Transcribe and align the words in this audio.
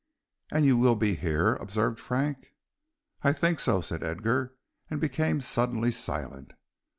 "And 0.49 0.65
you 0.65 0.77
will 0.77 0.95
be 0.95 1.13
here," 1.13 1.53
observed 1.57 1.99
Frank. 1.99 2.55
"I 3.21 3.33
think 3.33 3.59
so," 3.59 3.81
said 3.81 4.01
Edgar, 4.03 4.55
and 4.89 4.99
became 4.99 5.41
suddenly 5.41 5.91
silent. 5.91 6.53